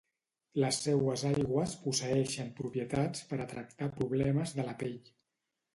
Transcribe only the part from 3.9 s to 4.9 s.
problemes de la